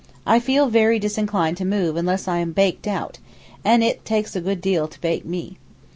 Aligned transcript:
I 0.25 0.39
feel 0.39 0.67
very 0.67 0.97
disinclined 0.97 1.57
to 1.57 1.63
move 1.63 1.95
unless 1.95 2.27
I 2.27 2.39
am 2.39 2.53
baked 2.53 2.87
out, 2.87 3.19
and 3.63 3.83
it 3.83 4.03
takes 4.03 4.35
a 4.35 4.41
good 4.41 4.59
deal 4.59 4.87
to 4.87 4.99
bake 4.99 5.25
me. 5.25 5.57